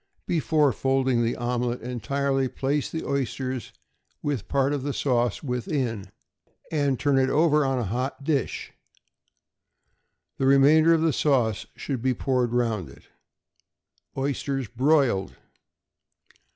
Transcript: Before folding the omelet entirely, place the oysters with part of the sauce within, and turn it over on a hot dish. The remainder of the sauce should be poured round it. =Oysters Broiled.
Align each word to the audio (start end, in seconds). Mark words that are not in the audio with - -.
Before 0.25 0.71
folding 0.71 1.23
the 1.23 1.35
omelet 1.35 1.81
entirely, 1.83 2.47
place 2.47 2.89
the 2.89 3.05
oysters 3.05 3.71
with 4.23 4.47
part 4.47 4.73
of 4.73 4.81
the 4.81 4.93
sauce 4.93 5.43
within, 5.43 6.09
and 6.71 6.99
turn 6.99 7.19
it 7.19 7.29
over 7.29 7.63
on 7.63 7.77
a 7.77 7.83
hot 7.83 8.23
dish. 8.23 8.73
The 10.39 10.47
remainder 10.47 10.95
of 10.95 11.01
the 11.03 11.13
sauce 11.13 11.67
should 11.75 12.01
be 12.01 12.15
poured 12.15 12.51
round 12.51 12.89
it. 12.89 13.09
=Oysters 14.17 14.67
Broiled. 14.67 15.35